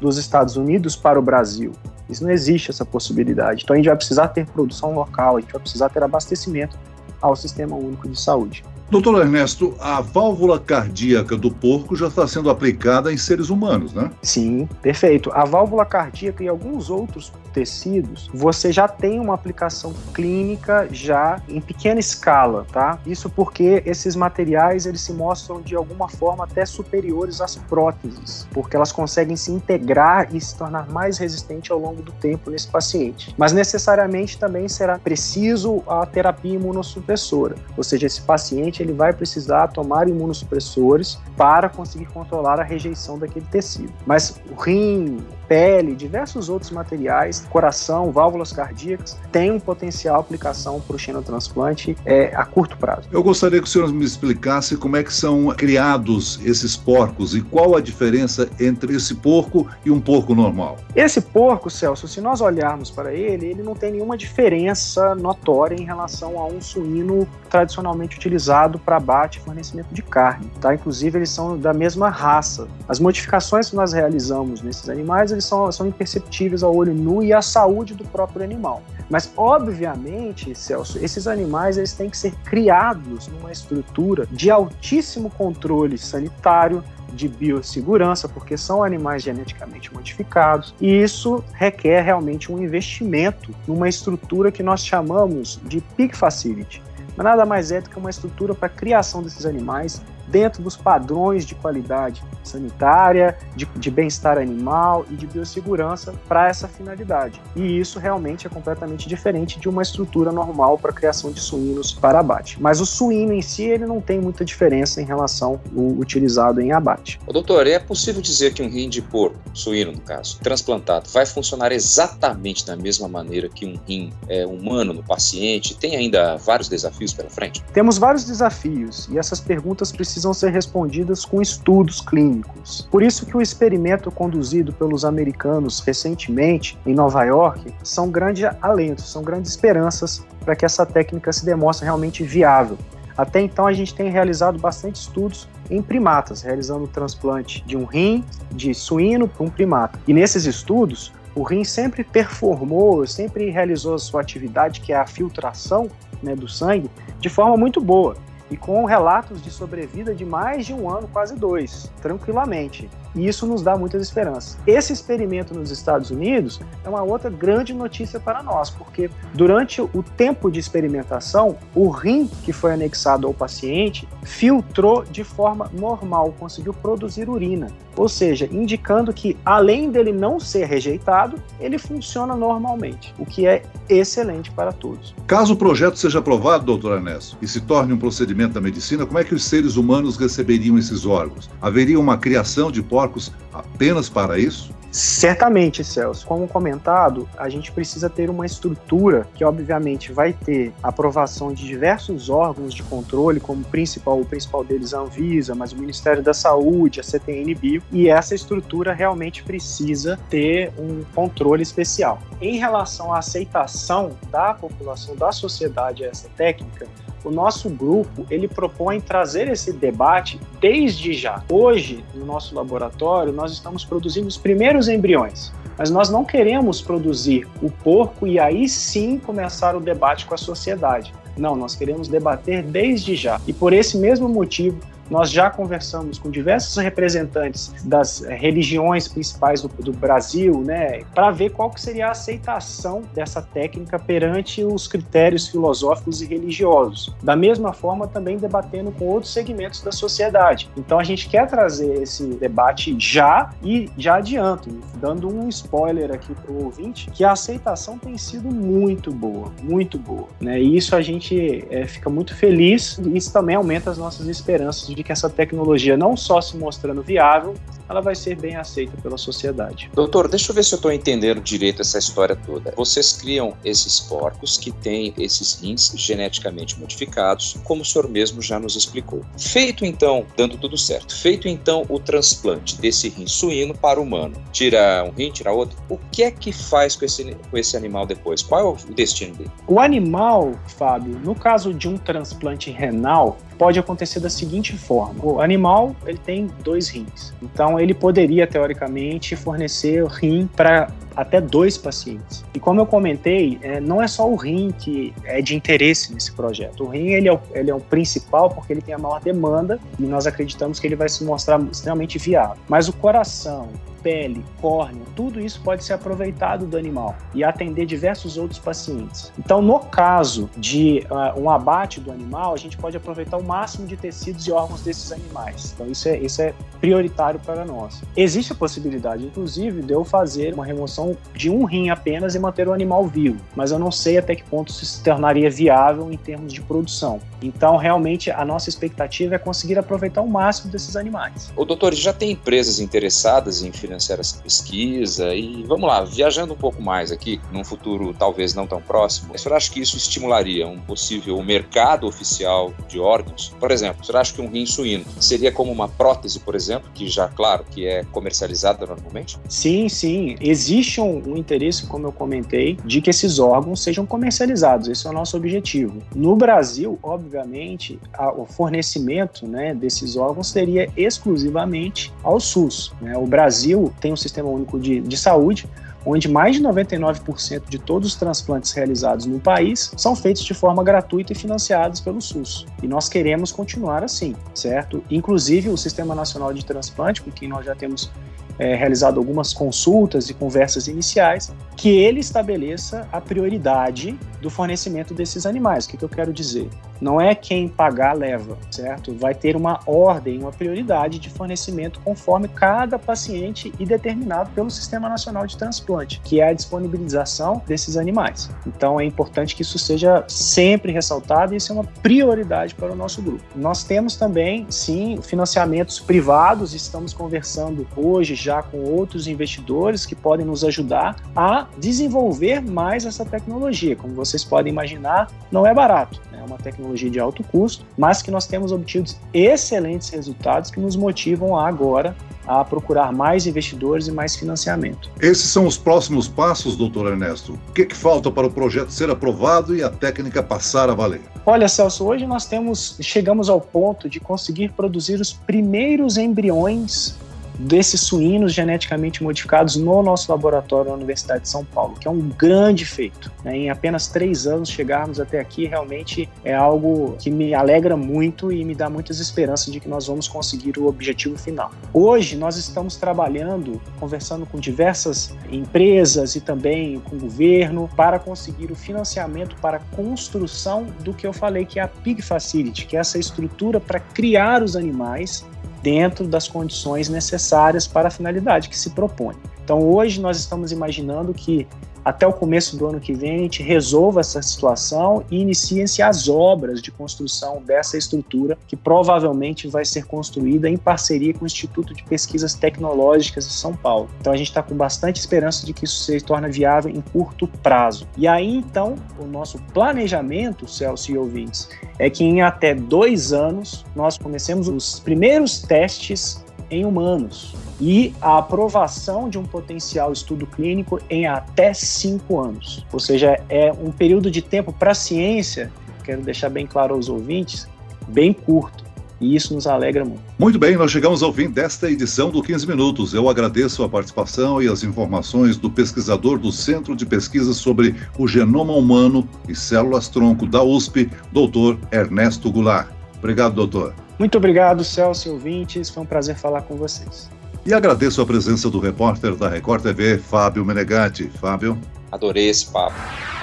dos 0.00 0.18
Estados 0.18 0.56
Unidos 0.56 0.96
para 0.96 1.18
o 1.18 1.22
Brasil. 1.22 1.72
Isso 2.08 2.22
não 2.22 2.30
existe 2.30 2.70
essa 2.70 2.84
possibilidade. 2.84 3.62
Então 3.64 3.74
a 3.74 3.76
gente 3.76 3.86
vai 3.86 3.96
precisar 3.96 4.28
ter 4.28 4.46
produção 4.46 4.94
local, 4.94 5.36
a 5.36 5.40
gente 5.40 5.52
vai 5.52 5.60
precisar 5.60 5.88
ter 5.88 6.02
abastecimento 6.02 6.78
ao 7.20 7.34
Sistema 7.34 7.76
Único 7.76 8.08
de 8.08 8.20
Saúde. 8.20 8.64
Doutor 8.94 9.22
Ernesto, 9.22 9.74
a 9.80 10.00
válvula 10.00 10.56
cardíaca 10.56 11.36
do 11.36 11.50
porco 11.50 11.96
já 11.96 12.06
está 12.06 12.28
sendo 12.28 12.48
aplicada 12.48 13.12
em 13.12 13.16
seres 13.16 13.50
humanos, 13.50 13.92
né? 13.92 14.08
Sim, 14.22 14.68
perfeito. 14.80 15.32
A 15.32 15.44
válvula 15.44 15.84
cardíaca 15.84 16.44
e 16.44 16.46
alguns 16.46 16.88
outros 16.90 17.32
tecidos, 17.52 18.30
você 18.32 18.70
já 18.70 18.86
tem 18.86 19.18
uma 19.18 19.34
aplicação 19.34 19.92
clínica 20.12 20.88
já 20.92 21.40
em 21.48 21.60
pequena 21.60 21.98
escala, 21.98 22.66
tá? 22.72 22.98
Isso 23.04 23.28
porque 23.28 23.82
esses 23.84 24.14
materiais 24.14 24.86
eles 24.86 25.00
se 25.00 25.12
mostram 25.12 25.60
de 25.60 25.74
alguma 25.74 26.08
forma 26.08 26.44
até 26.44 26.64
superiores 26.64 27.40
às 27.40 27.56
próteses, 27.56 28.46
porque 28.52 28.76
elas 28.76 28.92
conseguem 28.92 29.34
se 29.34 29.50
integrar 29.50 30.34
e 30.34 30.40
se 30.40 30.56
tornar 30.56 30.88
mais 30.88 31.18
resistente 31.18 31.72
ao 31.72 31.78
longo 31.78 32.00
do 32.00 32.12
tempo 32.12 32.50
nesse 32.50 32.68
paciente. 32.68 33.34
Mas 33.36 33.52
necessariamente 33.52 34.38
também 34.38 34.68
será 34.68 34.98
preciso 34.98 35.82
a 35.86 36.06
terapia 36.06 36.54
imunossupressora, 36.54 37.56
ou 37.76 37.82
seja, 37.82 38.06
esse 38.06 38.22
paciente 38.22 38.83
ele 38.84 38.92
vai 38.92 39.12
precisar 39.12 39.68
tomar 39.68 40.08
imunossupressores 40.08 41.18
para 41.36 41.68
conseguir 41.68 42.06
controlar 42.06 42.60
a 42.60 42.62
rejeição 42.62 43.18
daquele 43.18 43.46
tecido. 43.46 43.92
Mas 44.06 44.40
o 44.50 44.60
rim, 44.60 45.18
pele, 45.48 45.94
diversos 45.94 46.48
outros 46.48 46.70
materiais, 46.70 47.46
coração, 47.50 48.10
válvulas 48.10 48.52
cardíacas, 48.52 49.18
têm 49.30 49.50
um 49.50 49.60
potencial 49.60 50.20
aplicação 50.20 50.80
para 50.80 50.96
o 50.96 50.98
xenotransplante 50.98 51.96
é, 52.04 52.32
a 52.34 52.44
curto 52.44 52.76
prazo. 52.76 53.08
Eu 53.10 53.22
gostaria 53.22 53.60
que 53.60 53.66
o 53.66 53.70
senhor 53.70 53.92
me 53.92 54.04
explicasse 54.04 54.76
como 54.76 54.96
é 54.96 55.02
que 55.02 55.12
são 55.12 55.48
criados 55.56 56.40
esses 56.44 56.76
porcos 56.76 57.34
e 57.34 57.40
qual 57.40 57.76
a 57.76 57.80
diferença 57.80 58.48
entre 58.60 58.94
esse 58.94 59.14
porco 59.14 59.66
e 59.84 59.90
um 59.90 60.00
porco 60.00 60.34
normal. 60.34 60.76
Esse 60.94 61.20
porco, 61.20 61.70
Celso, 61.70 62.06
se 62.08 62.20
nós 62.20 62.40
olharmos 62.40 62.90
para 62.90 63.12
ele, 63.12 63.46
ele 63.46 63.62
não 63.62 63.74
tem 63.74 63.92
nenhuma 63.92 64.16
diferença 64.16 65.14
notória 65.14 65.74
em 65.74 65.84
relação 65.84 66.38
a 66.38 66.46
um 66.46 66.60
suíno 66.60 67.26
tradicionalmente 67.50 68.16
utilizado 68.16 68.78
para 68.78 68.96
abate 68.96 69.38
e 69.38 69.42
fornecimento 69.42 69.92
de 69.92 70.02
carne. 70.02 70.50
Tá? 70.60 70.74
Inclusive, 70.74 71.18
eles 71.18 71.30
são 71.30 71.56
da 71.58 71.72
mesma 71.72 72.08
raça. 72.08 72.66
As 72.88 72.98
modificações 72.98 73.70
que 73.70 73.76
nós 73.76 73.92
realizamos 73.92 74.62
nesses 74.62 74.88
animais 74.88 75.32
eles 75.34 75.44
são, 75.44 75.70
são 75.70 75.86
imperceptíveis 75.86 76.62
ao 76.62 76.74
olho 76.74 76.94
nu 76.94 77.22
e 77.22 77.32
à 77.32 77.42
saúde 77.42 77.94
do 77.94 78.04
próprio 78.04 78.42
animal. 78.42 78.82
Mas, 79.10 79.30
obviamente, 79.36 80.54
Celso, 80.54 80.98
esses 80.98 81.26
animais 81.26 81.76
eles 81.76 81.92
têm 81.92 82.08
que 82.08 82.16
ser 82.16 82.32
criados 82.44 83.28
numa 83.28 83.52
estrutura 83.52 84.26
de 84.30 84.50
altíssimo 84.50 85.28
controle 85.30 85.98
sanitário, 85.98 86.82
de 87.12 87.28
biossegurança, 87.28 88.28
porque 88.28 88.56
são 88.56 88.82
animais 88.82 89.22
geneticamente 89.22 89.92
modificados, 89.94 90.74
e 90.80 90.88
isso 91.02 91.44
requer 91.52 92.02
realmente 92.02 92.50
um 92.50 92.60
investimento 92.60 93.54
numa 93.68 93.88
estrutura 93.88 94.50
que 94.50 94.62
nós 94.62 94.84
chamamos 94.84 95.60
de 95.64 95.80
pig 95.80 96.16
facility. 96.16 96.82
Mas 97.16 97.24
nada 97.24 97.46
mais 97.46 97.70
é 97.70 97.80
do 97.80 97.88
que 97.88 97.98
uma 97.98 98.10
estrutura 98.10 98.54
para 98.54 98.66
a 98.66 98.70
criação 98.70 99.22
desses 99.22 99.46
animais 99.46 100.02
dentro 100.28 100.62
dos 100.62 100.76
padrões 100.76 101.44
de 101.44 101.54
qualidade 101.54 102.22
sanitária, 102.42 103.36
de, 103.56 103.66
de 103.76 103.90
bem-estar 103.90 104.38
animal 104.38 105.04
e 105.10 105.14
de 105.14 105.26
biossegurança 105.26 106.14
para 106.28 106.48
essa 106.48 106.68
finalidade. 106.68 107.40
E 107.56 107.78
isso 107.78 107.98
realmente 107.98 108.46
é 108.46 108.50
completamente 108.50 109.08
diferente 109.08 109.58
de 109.58 109.68
uma 109.68 109.82
estrutura 109.82 110.30
normal 110.30 110.78
para 110.78 110.92
criação 110.92 111.32
de 111.32 111.40
suínos 111.40 111.92
para 111.92 112.20
abate. 112.20 112.60
Mas 112.60 112.80
o 112.80 112.86
suíno 112.86 113.32
em 113.32 113.42
si 113.42 113.64
ele 113.64 113.86
não 113.86 114.00
tem 114.00 114.20
muita 114.20 114.44
diferença 114.44 115.00
em 115.00 115.04
relação 115.04 115.60
ao 115.76 115.84
utilizado 115.98 116.60
em 116.60 116.72
abate. 116.72 117.18
Ô, 117.26 117.32
doutor, 117.32 117.66
é 117.66 117.78
possível 117.78 118.20
dizer 118.20 118.52
que 118.52 118.62
um 118.62 118.68
rim 118.68 118.88
de 118.88 119.02
porco, 119.02 119.36
suíno 119.52 119.92
no 119.92 120.00
caso, 120.00 120.38
transplantado, 120.40 121.08
vai 121.10 121.26
funcionar 121.26 121.72
exatamente 121.72 122.66
da 122.66 122.76
mesma 122.76 123.08
maneira 123.08 123.48
que 123.48 123.66
um 123.66 123.78
rim 123.86 124.12
é, 124.28 124.46
humano 124.46 124.92
no 124.92 125.02
paciente? 125.02 125.76
Tem 125.76 125.96
ainda 125.96 126.36
vários 126.36 126.68
desafios 126.68 127.12
pela 127.12 127.30
frente? 127.30 127.62
Temos 127.72 127.98
vários 127.98 128.24
desafios 128.24 129.08
e 129.10 129.18
essas 129.18 129.40
perguntas 129.40 129.92
precisam 129.92 130.23
ser 130.32 130.50
respondidas 130.50 131.24
com 131.24 131.42
estudos 131.42 132.00
clínicos 132.00 132.14
clínicos. 132.24 132.88
Por 132.90 133.02
isso 133.02 133.26
que 133.26 133.36
o 133.36 133.42
experimento 133.42 134.10
conduzido 134.10 134.72
pelos 134.72 135.04
americanos 135.04 135.80
recentemente 135.80 136.78
em 136.86 136.94
Nova 136.94 137.24
York 137.24 137.74
são 137.82 138.10
grandes 138.10 138.44
alentos, 138.62 139.10
são 139.10 139.22
grandes 139.22 139.50
esperanças 139.50 140.24
para 140.44 140.54
que 140.54 140.64
essa 140.64 140.86
técnica 140.86 141.32
se 141.32 141.44
demonstre 141.44 141.84
realmente 141.84 142.22
viável. 142.22 142.78
Até 143.16 143.40
então 143.40 143.66
a 143.66 143.72
gente 143.72 143.94
tem 143.94 144.10
realizado 144.10 144.58
bastante 144.58 144.96
estudos 144.96 145.48
em 145.70 145.80
primatas, 145.80 146.42
realizando 146.42 146.84
o 146.84 146.88
transplante 146.88 147.62
de 147.64 147.76
um 147.76 147.84
rim 147.84 148.24
de 148.50 148.74
suíno 148.74 149.28
para 149.28 149.44
um 149.44 149.48
primata. 149.48 149.98
E 150.06 150.12
nesses 150.12 150.46
estudos, 150.46 151.12
o 151.34 151.42
rim 151.42 151.62
sempre 151.62 152.02
performou, 152.02 153.06
sempre 153.06 153.50
realizou 153.50 153.94
a 153.94 153.98
sua 153.98 154.20
atividade, 154.20 154.80
que 154.80 154.92
é 154.92 154.96
a 154.96 155.06
filtração 155.06 155.88
né, 156.22 156.34
do 156.34 156.48
sangue, 156.48 156.90
de 157.20 157.28
forma 157.28 157.56
muito 157.56 157.80
boa 157.80 158.16
e 158.54 158.56
com 158.56 158.84
relatos 158.84 159.42
de 159.42 159.50
sobrevida 159.50 160.14
de 160.14 160.24
mais 160.24 160.64
de 160.64 160.72
um 160.72 160.88
ano, 160.88 161.08
quase 161.12 161.34
dois, 161.34 161.90
tranquilamente. 162.00 162.88
E 163.12 163.26
isso 163.26 163.48
nos 163.48 163.62
dá 163.62 163.76
muitas 163.76 164.00
esperanças. 164.00 164.56
Esse 164.64 164.92
experimento 164.92 165.52
nos 165.52 165.72
Estados 165.72 166.12
Unidos 166.12 166.60
é 166.84 166.88
uma 166.88 167.02
outra 167.02 167.28
grande 167.28 167.74
notícia 167.74 168.20
para 168.20 168.44
nós, 168.44 168.70
porque 168.70 169.10
durante 169.34 169.82
o 169.82 170.04
tempo 170.16 170.52
de 170.52 170.60
experimentação, 170.60 171.56
o 171.74 171.88
rim 171.88 172.28
que 172.44 172.52
foi 172.52 172.72
anexado 172.72 173.26
ao 173.26 173.34
paciente 173.34 174.08
filtrou 174.22 175.04
de 175.04 175.24
forma 175.24 175.68
normal, 175.72 176.32
conseguiu 176.38 176.72
produzir 176.72 177.28
urina. 177.28 177.66
Ou 177.96 178.08
seja, 178.08 178.48
indicando 178.50 179.12
que 179.12 179.36
além 179.44 179.90
dele 179.90 180.12
não 180.12 180.40
ser 180.40 180.66
rejeitado, 180.66 181.40
ele 181.60 181.78
funciona 181.78 182.34
normalmente, 182.34 183.14
o 183.18 183.24
que 183.24 183.46
é 183.46 183.62
excelente 183.88 184.50
para 184.50 184.72
todos. 184.72 185.14
Caso 185.26 185.54
o 185.54 185.56
projeto 185.56 185.96
seja 185.96 186.18
aprovado, 186.18 186.64
doutor 186.64 186.96
Ernesto, 186.96 187.36
e 187.40 187.46
se 187.46 187.60
torne 187.60 187.92
um 187.92 187.98
procedimento 187.98 188.54
da 188.54 188.60
medicina, 188.60 189.06
como 189.06 189.18
é 189.18 189.24
que 189.24 189.34
os 189.34 189.44
seres 189.44 189.76
humanos 189.76 190.16
receberiam 190.16 190.78
esses 190.78 191.06
órgãos? 191.06 191.50
Haveria 191.60 191.98
uma 191.98 192.18
criação 192.18 192.70
de 192.70 192.82
porcos 192.82 193.32
apenas 193.52 194.08
para 194.08 194.38
isso? 194.38 194.74
Certamente, 194.94 195.82
Celso. 195.82 196.24
Como 196.24 196.46
comentado, 196.46 197.28
a 197.36 197.48
gente 197.48 197.72
precisa 197.72 198.08
ter 198.08 198.30
uma 198.30 198.46
estrutura 198.46 199.26
que, 199.34 199.44
obviamente, 199.44 200.12
vai 200.12 200.32
ter 200.32 200.72
aprovação 200.80 201.52
de 201.52 201.66
diversos 201.66 202.30
órgãos 202.30 202.72
de 202.72 202.84
controle, 202.84 203.40
como 203.40 203.64
principal, 203.64 204.20
o 204.20 204.24
principal 204.24 204.62
deles 204.62 204.94
a 204.94 205.00
Anvisa, 205.00 205.52
mas 205.52 205.72
o 205.72 205.76
Ministério 205.76 206.22
da 206.22 206.32
Saúde, 206.32 207.00
a 207.00 207.02
CTN-Bio, 207.02 207.82
e 207.92 208.08
essa 208.08 208.34
estrutura 208.34 208.92
realmente 208.92 209.42
precisa 209.42 210.18
ter 210.28 210.72
um 210.78 211.02
controle 211.14 211.62
especial. 211.62 212.18
Em 212.40 212.58
relação 212.58 213.12
à 213.12 213.18
aceitação 213.18 214.12
da 214.30 214.54
população, 214.54 215.14
da 215.16 215.32
sociedade 215.32 216.04
a 216.04 216.08
essa 216.08 216.28
técnica, 216.36 216.86
o 217.24 217.30
nosso 217.30 217.70
grupo 217.70 218.26
ele 218.30 218.46
propõe 218.46 219.00
trazer 219.00 219.48
esse 219.48 219.72
debate 219.72 220.38
desde 220.60 221.14
já. 221.14 221.42
Hoje, 221.50 222.04
no 222.14 222.26
nosso 222.26 222.54
laboratório, 222.54 223.32
nós 223.32 223.52
estamos 223.52 223.84
produzindo 223.84 224.28
os 224.28 224.36
primeiros 224.36 224.88
embriões, 224.88 225.50
mas 225.78 225.90
nós 225.90 226.10
não 226.10 226.24
queremos 226.24 226.82
produzir 226.82 227.48
o 227.62 227.70
porco 227.70 228.26
e 228.26 228.38
aí 228.38 228.68
sim 228.68 229.18
começar 229.18 229.74
o 229.74 229.80
debate 229.80 230.26
com 230.26 230.34
a 230.34 230.38
sociedade. 230.38 231.12
Não, 231.36 231.56
nós 231.56 231.74
queremos 231.74 232.08
debater 232.08 232.62
desde 232.62 233.16
já. 233.16 233.40
E 233.46 233.52
por 233.52 233.72
esse 233.72 233.98
mesmo 233.98 234.28
motivo, 234.28 234.78
nós 235.10 235.30
já 235.30 235.50
conversamos 235.50 236.18
com 236.18 236.30
diversos 236.30 236.76
representantes 236.76 237.72
das 237.84 238.22
eh, 238.22 238.34
religiões 238.34 239.08
principais 239.08 239.62
do, 239.62 239.68
do 239.68 239.92
Brasil, 239.92 240.62
né, 240.62 241.02
para 241.14 241.30
ver 241.30 241.50
qual 241.50 241.70
que 241.70 241.80
seria 241.80 242.08
a 242.08 242.10
aceitação 242.10 243.02
dessa 243.14 243.42
técnica 243.42 243.98
perante 243.98 244.64
os 244.64 244.86
critérios 244.86 245.48
filosóficos 245.48 246.22
e 246.22 246.26
religiosos. 246.26 247.14
Da 247.22 247.36
mesma 247.36 247.72
forma, 247.72 248.06
também 248.06 248.36
debatendo 248.36 248.90
com 248.92 249.06
outros 249.06 249.32
segmentos 249.32 249.82
da 249.82 249.92
sociedade. 249.92 250.70
Então, 250.76 250.98
a 250.98 251.04
gente 251.04 251.28
quer 251.28 251.46
trazer 251.46 252.02
esse 252.02 252.24
debate 252.34 252.94
já 252.98 253.50
e 253.62 253.90
já 253.96 254.16
adianto, 254.16 254.70
dando 254.96 255.28
um 255.28 255.48
spoiler 255.48 256.12
aqui 256.12 256.34
para 256.34 256.52
o 256.52 256.64
ouvinte, 256.64 257.10
que 257.10 257.24
a 257.24 257.32
aceitação 257.32 257.98
tem 257.98 258.16
sido 258.16 258.50
muito 258.50 259.12
boa, 259.12 259.52
muito 259.62 259.98
boa. 259.98 260.28
Né? 260.40 260.60
E 260.60 260.76
isso 260.76 260.94
a 260.96 261.02
gente 261.02 261.64
é, 261.70 261.86
fica 261.86 262.08
muito 262.08 262.34
feliz 262.34 262.98
e 262.98 263.16
isso 263.16 263.32
também 263.32 263.56
aumenta 263.56 263.90
as 263.90 263.98
nossas 263.98 264.26
esperanças 264.28 264.88
de 264.94 265.02
que 265.02 265.12
essa 265.12 265.28
tecnologia 265.28 265.96
não 265.96 266.16
só 266.16 266.40
se 266.40 266.56
mostrando 266.56 267.02
viável, 267.02 267.54
ela 267.88 268.00
vai 268.00 268.14
ser 268.14 268.36
bem 268.36 268.56
aceita 268.56 268.96
pela 269.02 269.18
sociedade. 269.18 269.90
Doutor, 269.94 270.28
deixa 270.28 270.50
eu 270.50 270.54
ver 270.54 270.64
se 270.64 270.74
eu 270.74 270.76
estou 270.76 270.92
entendendo 270.92 271.40
direito 271.40 271.82
essa 271.82 271.98
história 271.98 272.36
toda. 272.36 272.72
Vocês 272.76 273.12
criam 273.12 273.54
esses 273.64 274.00
porcos 274.00 274.56
que 274.56 274.70
têm 274.70 275.14
esses 275.18 275.60
rins 275.60 275.92
geneticamente 275.94 276.78
modificados, 276.78 277.56
como 277.64 277.82
o 277.82 277.84
senhor 277.84 278.08
mesmo 278.08 278.40
já 278.40 278.58
nos 278.58 278.76
explicou. 278.76 279.22
Feito 279.38 279.84
então, 279.84 280.26
dando 280.36 280.56
tudo 280.56 280.76
certo, 280.76 281.14
feito 281.14 281.48
então 281.48 281.84
o 281.88 281.98
transplante 281.98 282.80
desse 282.80 283.08
rim 283.08 283.26
suíno 283.26 283.74
para 283.74 284.00
o 284.00 284.02
humano, 284.02 284.34
tira 284.52 285.04
um 285.04 285.10
rim, 285.10 285.30
tira 285.30 285.52
outro, 285.52 285.76
o 285.88 285.98
que 286.10 286.22
é 286.22 286.30
que 286.30 286.52
faz 286.52 286.96
com 286.96 287.04
esse, 287.04 287.24
com 287.50 287.56
esse 287.56 287.76
animal 287.76 288.06
depois? 288.06 288.42
Qual 288.42 288.60
é 288.60 288.64
o 288.64 288.94
destino 288.94 289.34
dele? 289.36 289.50
O 289.66 289.80
animal, 289.80 290.52
Fábio, 290.76 291.18
no 291.20 291.34
caso 291.34 291.72
de 291.72 291.88
um 291.88 291.96
transplante 291.96 292.70
renal, 292.70 293.38
pode 293.58 293.78
acontecer 293.78 294.20
da 294.20 294.30
seguinte 294.30 294.76
forma: 294.76 295.24
o 295.24 295.40
animal 295.40 295.94
ele 296.06 296.18
tem 296.18 296.50
dois 296.62 296.88
rins, 296.88 297.32
então 297.42 297.73
ele 297.78 297.94
poderia 297.94 298.46
teoricamente 298.46 299.36
fornecer 299.36 300.04
rim 300.06 300.48
para 300.56 300.88
até 301.16 301.40
dois 301.40 301.78
pacientes. 301.78 302.44
E 302.54 302.58
como 302.58 302.80
eu 302.80 302.86
comentei, 302.86 303.58
é, 303.62 303.80
não 303.80 304.02
é 304.02 304.06
só 304.06 304.28
o 304.28 304.34
rim 304.34 304.72
que 304.76 305.14
é 305.24 305.40
de 305.40 305.54
interesse 305.54 306.12
nesse 306.12 306.32
projeto. 306.32 306.84
O 306.84 306.88
rim 306.88 307.10
ele 307.10 307.28
é 307.28 307.32
o, 307.32 307.40
ele 307.52 307.70
é 307.70 307.74
o 307.74 307.80
principal 307.80 308.50
porque 308.50 308.72
ele 308.72 308.82
tem 308.82 308.94
a 308.94 308.98
maior 308.98 309.20
demanda 309.20 309.78
e 309.98 310.02
nós 310.02 310.26
acreditamos 310.26 310.80
que 310.80 310.86
ele 310.86 310.96
vai 310.96 311.08
se 311.08 311.24
mostrar 311.24 311.60
extremamente 311.70 312.18
viável. 312.18 312.56
Mas 312.68 312.88
o 312.88 312.92
coração, 312.92 313.68
pele, 314.04 314.44
córnea, 314.60 315.02
tudo 315.16 315.40
isso 315.40 315.62
pode 315.62 315.82
ser 315.82 315.94
aproveitado 315.94 316.66
do 316.66 316.76
animal 316.76 317.16
e 317.34 317.42
atender 317.42 317.86
diversos 317.86 318.36
outros 318.36 318.60
pacientes. 318.60 319.32
Então, 319.38 319.62
no 319.62 319.80
caso 319.80 320.50
de 320.58 321.06
uh, 321.10 321.40
um 321.40 321.48
abate 321.48 322.00
do 322.00 322.12
animal, 322.12 322.52
a 322.52 322.58
gente 322.58 322.76
pode 322.76 322.94
aproveitar 322.98 323.38
o 323.38 323.42
máximo 323.42 323.86
de 323.86 323.96
tecidos 323.96 324.46
e 324.46 324.52
órgãos 324.52 324.82
desses 324.82 325.10
animais. 325.10 325.72
Então, 325.74 325.86
isso 325.86 326.06
é, 326.06 326.18
isso 326.18 326.42
é 326.42 326.52
prioritário 326.80 327.40
para 327.40 327.64
nós. 327.64 328.02
Existe 328.14 328.52
a 328.52 328.54
possibilidade, 328.54 329.24
inclusive, 329.24 329.80
de 329.80 329.94
eu 329.94 330.04
fazer 330.04 330.52
uma 330.52 330.66
remoção 330.66 331.16
de 331.34 331.48
um 331.48 331.64
rim 331.64 331.88
apenas 331.88 332.34
e 332.34 332.38
manter 332.38 332.68
o 332.68 332.74
animal 332.74 333.06
vivo, 333.06 333.40
mas 333.56 333.70
eu 333.70 333.78
não 333.78 333.90
sei 333.90 334.18
até 334.18 334.36
que 334.36 334.44
ponto 334.44 334.68
isso 334.68 334.84
se 334.84 335.02
tornaria 335.02 335.48
viável 335.48 336.12
em 336.12 336.18
termos 336.18 336.52
de 336.52 336.60
produção. 336.60 337.20
Então, 337.40 337.78
realmente, 337.78 338.30
a 338.30 338.44
nossa 338.44 338.68
expectativa 338.68 339.36
é 339.36 339.38
conseguir 339.38 339.78
aproveitar 339.78 340.20
o 340.20 340.28
máximo 340.28 340.70
desses 340.70 340.94
animais. 340.94 341.50
O 341.56 341.64
doutor, 341.64 341.94
já 341.94 342.12
tem 342.12 342.32
empresas 342.32 342.80
interessadas 342.80 343.62
em 343.62 343.72
financiar 343.72 343.93
financiar 343.94 344.20
essa 344.20 344.36
pesquisa 344.42 345.34
e 345.34 345.62
vamos 345.64 345.88
lá, 345.88 346.04
viajando 346.04 346.52
um 346.52 346.56
pouco 346.56 346.82
mais 346.82 347.12
aqui, 347.12 347.40
num 347.52 347.64
futuro 347.64 348.14
talvez 348.18 348.54
não 348.54 348.66
tão 348.66 348.80
próximo, 348.80 349.34
o 349.34 349.38
senhor 349.38 349.54
acha 349.54 349.72
que 349.72 349.80
isso 349.80 349.96
estimularia 349.96 350.66
um 350.66 350.78
possível 350.78 351.40
mercado 351.42 352.06
oficial 352.06 352.72
de 352.88 352.98
órgãos? 352.98 353.54
Por 353.60 353.70
exemplo, 353.70 354.02
o 354.02 354.04
senhor 354.04 354.18
acha 354.18 354.34
que 354.34 354.40
um 354.40 354.48
rim 354.48 354.66
suíno 354.66 355.04
seria 355.20 355.52
como 355.52 355.70
uma 355.70 355.88
prótese, 355.88 356.40
por 356.40 356.54
exemplo, 356.54 356.90
que 356.94 357.08
já, 357.08 357.28
claro, 357.28 357.64
que 357.70 357.86
é 357.86 358.04
comercializada 358.04 358.86
normalmente? 358.86 359.38
Sim, 359.48 359.88
sim. 359.88 360.36
Existe 360.40 361.00
um, 361.00 361.36
interesse, 361.36 361.86
como 361.86 362.06
eu 362.06 362.12
comentei, 362.12 362.76
de 362.84 363.00
que 363.00 363.10
esses 363.10 363.38
órgãos 363.38 363.82
sejam 363.82 364.06
comercializados. 364.06 364.88
Esse 364.88 365.06
é 365.06 365.10
o 365.10 365.12
nosso 365.12 365.36
objetivo. 365.36 366.02
No 366.14 366.36
Brasil, 366.36 366.98
obviamente, 367.02 367.98
a, 368.12 368.32
o 368.32 368.44
fornecimento 368.44 369.46
né, 369.46 369.74
desses 369.74 370.16
órgãos 370.16 370.48
seria 370.48 370.88
exclusivamente 370.96 372.12
ao 372.22 372.40
SUS. 372.40 372.92
Né? 373.00 373.16
O 373.16 373.26
Brasil 373.26 373.83
tem 374.00 374.12
um 374.12 374.16
sistema 374.16 374.48
único 374.48 374.78
de, 374.78 375.00
de 375.00 375.16
saúde, 375.16 375.68
onde 376.06 376.28
mais 376.28 376.56
de 376.56 376.62
99% 376.62 377.62
de 377.68 377.78
todos 377.78 378.08
os 378.08 378.16
transplantes 378.16 378.72
realizados 378.72 379.26
no 379.26 379.40
país 379.40 379.92
são 379.96 380.14
feitos 380.14 380.44
de 380.44 380.52
forma 380.52 380.84
gratuita 380.84 381.32
e 381.32 381.36
financiados 381.36 382.00
pelo 382.00 382.20
SUS. 382.20 382.66
E 382.82 382.86
nós 382.86 383.08
queremos 383.08 383.50
continuar 383.50 384.04
assim, 384.04 384.36
certo? 384.54 385.02
Inclusive 385.10 385.70
o 385.70 385.76
Sistema 385.76 386.14
Nacional 386.14 386.52
de 386.52 386.64
Transplante, 386.64 387.22
com 387.22 387.30
quem 387.30 387.48
nós 387.48 387.64
já 387.64 387.74
temos 387.74 388.10
é, 388.58 388.74
realizado 388.74 389.18
algumas 389.18 389.52
consultas 389.52 390.28
e 390.28 390.34
conversas 390.34 390.86
iniciais, 390.86 391.52
que 391.76 391.88
ele 391.88 392.20
estabeleça 392.20 393.08
a 393.10 393.20
prioridade 393.20 394.18
do 394.44 394.50
fornecimento 394.50 395.14
desses 395.14 395.46
animais. 395.46 395.86
O 395.86 395.88
que, 395.88 395.96
que 395.96 396.04
eu 396.04 396.08
quero 396.08 396.30
dizer? 396.30 396.68
Não 397.00 397.18
é 397.18 397.34
quem 397.34 397.66
pagar 397.66 398.12
leva, 398.12 398.58
certo? 398.70 399.14
Vai 399.14 399.34
ter 399.34 399.56
uma 399.56 399.80
ordem, 399.86 400.38
uma 400.38 400.52
prioridade 400.52 401.18
de 401.18 401.30
fornecimento 401.30 401.98
conforme 402.04 402.46
cada 402.46 402.98
paciente 402.98 403.72
e 403.78 403.86
determinado 403.86 404.50
pelo 404.50 404.70
Sistema 404.70 405.08
Nacional 405.08 405.46
de 405.46 405.56
Transplante, 405.56 406.20
que 406.22 406.42
é 406.42 406.48
a 406.50 406.52
disponibilização 406.52 407.62
desses 407.66 407.96
animais. 407.96 408.50
Então 408.66 409.00
é 409.00 409.04
importante 409.04 409.56
que 409.56 409.62
isso 409.62 409.78
seja 409.78 410.24
sempre 410.28 410.92
ressaltado 410.92 411.54
e 411.54 411.56
isso 411.56 411.72
é 411.72 411.74
uma 411.74 411.84
prioridade 412.02 412.74
para 412.74 412.92
o 412.92 412.96
nosso 412.96 413.22
grupo. 413.22 413.42
Nós 413.56 413.82
temos 413.82 414.14
também, 414.14 414.66
sim, 414.68 415.18
financiamentos 415.22 415.98
privados, 415.98 416.74
estamos 416.74 417.14
conversando 417.14 417.86
hoje 417.96 418.34
já 418.34 418.62
com 418.62 418.78
outros 418.84 419.26
investidores 419.26 420.04
que 420.04 420.14
podem 420.14 420.44
nos 420.44 420.62
ajudar 420.64 421.16
a 421.34 421.66
desenvolver 421.78 422.60
mais 422.60 423.06
essa 423.06 423.24
tecnologia. 423.24 423.96
Como 423.96 424.14
vocês 424.34 424.44
podem 424.44 424.72
imaginar, 424.72 425.30
não 425.50 425.64
é 425.64 425.72
barato, 425.72 426.20
né? 426.32 426.40
é 426.40 426.44
uma 426.44 426.58
tecnologia 426.58 427.08
de 427.08 427.20
alto 427.20 427.44
custo, 427.44 427.86
mas 427.96 428.20
que 428.20 428.30
nós 428.30 428.46
temos 428.46 428.72
obtido 428.72 429.12
excelentes 429.32 430.08
resultados 430.08 430.70
que 430.70 430.80
nos 430.80 430.96
motivam 430.96 431.56
agora 431.56 432.16
a 432.46 432.62
procurar 432.64 433.10
mais 433.12 433.46
investidores 433.46 434.06
e 434.06 434.12
mais 434.12 434.36
financiamento. 434.36 435.10
Esses 435.20 435.48
são 435.50 435.66
os 435.66 435.78
próximos 435.78 436.28
passos, 436.28 436.76
doutor 436.76 437.10
Ernesto. 437.12 437.58
O 437.68 437.72
que, 437.72 437.86
que, 437.86 437.96
falta 437.96 438.30
para 438.30 438.46
o 438.46 438.50
projeto 438.50 438.90
ser 438.90 439.08
aprovado 439.08 439.74
e 439.74 439.82
a 439.82 439.88
técnica 439.88 440.42
passar 440.42 440.90
a 440.90 440.94
valer? 440.94 441.22
Olha, 441.46 441.68
Celso, 441.68 442.04
hoje 442.04 442.26
nós 442.26 442.44
temos, 442.44 442.98
chegamos 443.00 443.48
ao 443.48 443.60
ponto 443.60 444.10
de 444.10 444.20
conseguir 444.20 444.72
produzir 444.72 445.20
os 445.20 445.32
primeiros 445.32 446.18
embriões 446.18 447.16
desses 447.58 448.00
suínos 448.00 448.52
geneticamente 448.52 449.22
modificados 449.22 449.76
no 449.76 450.02
nosso 450.02 450.30
laboratório 450.30 450.90
na 450.90 450.96
Universidade 450.96 451.42
de 451.42 451.48
São 451.48 451.64
Paulo, 451.64 451.94
que 451.98 452.08
é 452.08 452.10
um 452.10 452.20
grande 452.20 452.84
feito. 452.84 453.32
Né? 453.44 453.56
Em 453.56 453.70
apenas 453.70 454.08
três 454.08 454.46
anos 454.46 454.68
chegarmos 454.68 455.20
até 455.20 455.40
aqui 455.40 455.66
realmente 455.66 456.28
é 456.44 456.54
algo 456.54 457.16
que 457.18 457.30
me 457.30 457.54
alegra 457.54 457.96
muito 457.96 458.52
e 458.52 458.64
me 458.64 458.74
dá 458.74 458.90
muitas 458.90 459.20
esperanças 459.20 459.72
de 459.72 459.80
que 459.80 459.88
nós 459.88 460.06
vamos 460.06 460.28
conseguir 460.28 460.78
o 460.78 460.86
objetivo 460.86 461.38
final. 461.38 461.70
Hoje 461.92 462.36
nós 462.36 462.56
estamos 462.56 462.96
trabalhando, 462.96 463.80
conversando 464.00 464.46
com 464.46 464.58
diversas 464.58 465.34
empresas 465.50 466.34
e 466.34 466.40
também 466.40 467.00
com 467.00 467.16
o 467.16 467.20
governo 467.20 467.88
para 467.96 468.18
conseguir 468.18 468.70
o 468.70 468.74
financiamento 468.74 469.56
para 469.56 469.76
a 469.78 469.80
construção 469.96 470.86
do 471.00 471.12
que 471.12 471.26
eu 471.26 471.32
falei 471.32 471.64
que 471.64 471.78
é 471.78 471.82
a 471.82 471.88
Pig 471.88 472.22
Facility, 472.22 472.86
que 472.86 472.96
é 472.96 473.00
essa 473.00 473.18
estrutura 473.18 473.80
para 473.80 474.00
criar 474.00 474.62
os 474.62 474.76
animais 474.76 475.44
dentro 475.84 476.26
das 476.26 476.48
condições 476.48 477.10
necessárias 477.10 477.86
para 477.86 478.08
a 478.08 478.10
finalidade 478.10 478.70
que 478.70 478.78
se 478.78 478.88
propõe. 478.90 479.36
Então, 479.64 479.80
hoje 479.80 480.20
nós 480.20 480.38
estamos 480.38 480.70
imaginando 480.70 481.32
que 481.32 481.66
até 482.04 482.26
o 482.26 482.32
começo 482.32 482.76
do 482.76 482.86
ano 482.86 483.00
que 483.00 483.14
vem 483.14 483.36
a 483.36 483.38
gente 483.38 483.62
resolva 483.62 484.20
essa 484.20 484.42
situação 484.42 485.24
e 485.30 485.40
iniciem-se 485.40 486.02
as 486.02 486.28
obras 486.28 486.82
de 486.82 486.90
construção 486.90 487.62
dessa 487.62 487.96
estrutura 487.96 488.58
que 488.68 488.76
provavelmente 488.76 489.66
vai 489.68 489.84
ser 489.84 490.04
construída 490.04 490.68
em 490.68 490.76
parceria 490.76 491.32
com 491.32 491.44
o 491.44 491.46
Instituto 491.46 491.94
de 491.94 492.04
Pesquisas 492.04 492.52
Tecnológicas 492.52 493.46
de 493.46 493.54
São 493.54 493.74
Paulo. 493.74 494.10
Então 494.20 494.32
a 494.32 494.36
gente 494.36 494.48
está 494.48 494.62
com 494.62 494.74
bastante 494.74 495.18
esperança 495.18 495.64
de 495.64 495.72
que 495.72 495.86
isso 495.86 496.04
se 496.04 496.20
torne 496.20 496.50
viável 496.50 496.94
em 496.94 497.00
curto 497.00 497.48
prazo. 497.62 498.06
E 498.18 498.28
aí 498.28 498.54
então 498.54 498.96
o 499.18 499.24
nosso 499.24 499.58
planejamento, 499.72 500.68
Celso 500.68 501.10
e 501.10 501.16
ouvintes, 501.16 501.70
é 501.98 502.10
que 502.10 502.22
em 502.22 502.42
até 502.42 502.74
dois 502.74 503.32
anos 503.32 503.84
nós 503.96 504.18
comecemos 504.18 504.68
os 504.68 505.00
primeiros 505.00 505.62
testes 505.62 506.44
em 506.70 506.84
humanos 506.84 507.63
e 507.80 508.14
a 508.20 508.38
aprovação 508.38 509.28
de 509.28 509.38
um 509.38 509.44
potencial 509.44 510.12
estudo 510.12 510.46
clínico 510.46 511.00
em 511.10 511.26
até 511.26 511.74
cinco 511.74 512.40
anos. 512.40 512.84
Ou 512.92 513.00
seja, 513.00 513.40
é 513.48 513.72
um 513.72 513.90
período 513.90 514.30
de 514.30 514.40
tempo 514.42 514.72
para 514.72 514.92
a 514.92 514.94
ciência, 514.94 515.72
quero 516.02 516.22
deixar 516.22 516.48
bem 516.48 516.66
claro 516.66 516.94
aos 516.94 517.08
ouvintes, 517.08 517.68
bem 518.08 518.32
curto. 518.32 518.84
E 519.20 519.36
isso 519.36 519.54
nos 519.54 519.66
alegra 519.66 520.04
muito. 520.04 520.20
Muito 520.38 520.58
bem, 520.58 520.76
nós 520.76 520.90
chegamos 520.90 521.22
ao 521.22 521.32
fim 521.32 521.48
desta 521.48 521.90
edição 521.90 522.30
do 522.30 522.42
15 522.42 522.66
Minutos. 522.66 523.14
Eu 523.14 523.28
agradeço 523.28 523.82
a 523.82 523.88
participação 523.88 524.60
e 524.60 524.68
as 524.68 524.82
informações 524.82 525.56
do 525.56 525.70
pesquisador 525.70 526.36
do 526.36 526.50
Centro 526.50 526.96
de 526.96 527.06
Pesquisa 527.06 527.54
sobre 527.54 527.94
o 528.18 528.26
Genoma 528.26 528.74
Humano 528.74 529.26
e 529.48 529.54
Células-Tronco 529.54 530.46
da 530.46 530.62
USP, 530.62 531.08
doutor 531.32 531.78
Ernesto 531.92 532.50
Goulart. 532.50 532.88
Obrigado, 533.16 533.54
doutor. 533.54 533.94
Muito 534.18 534.36
obrigado, 534.36 534.84
Celso 534.84 535.28
e 535.28 535.30
ouvintes. 535.30 535.88
Foi 535.88 536.02
um 536.02 536.06
prazer 536.06 536.36
falar 536.36 536.62
com 536.62 536.76
vocês. 536.76 537.30
E 537.66 537.72
agradeço 537.72 538.20
a 538.20 538.26
presença 538.26 538.70
do 538.70 538.78
repórter 538.78 539.34
da 539.34 539.48
Record 539.48 539.82
TV, 539.82 540.18
Fábio 540.18 540.64
Menegatti. 540.64 541.30
Fábio. 541.40 541.78
Adorei 542.10 542.48
esse 542.48 542.66
papo. 542.66 542.94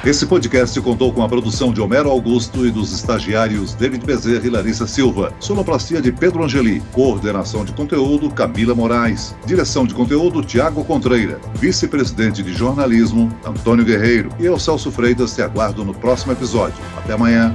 Esse 0.03 0.25
podcast 0.25 0.80
contou 0.82 1.13
com 1.13 1.22
a 1.22 1.27
produção 1.30 1.72
de 1.72 1.80
Homero 1.82 2.10
Augusto 2.10 2.65
e 2.65 2.72
dos 2.72 2.91
estagiários 2.91 3.75
David 3.75 4.03
Bezerra 4.03 4.48
e 4.48 4.50
Larissa 4.50 4.88
Silva. 4.88 5.32
Sonoplastia 5.39 6.01
de 6.01 6.12
Pedro 6.12 6.44
Angeli. 6.44 6.82
Coordenação 6.91 7.65
de 7.65 7.74
conteúdo 7.74 8.32
Camila 8.32 8.74
Moraes. 8.74 9.36
Direção 9.46 9.86
de 9.86 9.94
conteúdo 9.94 10.41
Tiago 10.41 10.84
Contreira. 10.86 11.39
Vice-presidente 11.56 12.41
de 12.41 12.53
jornalismo 12.53 13.30
Antônio 13.46 13.86
Guerreiro. 13.86 14.30
E 14.39 14.46
eu, 14.46 14.58
Celso 14.58 14.89
Freitas, 14.89 15.36
te 15.36 15.41
aguardo 15.41 15.84
no 15.84 15.94
próximo 15.94 16.32
episódio. 16.32 16.82
Até 16.98 17.13
amanhã. 17.13 17.53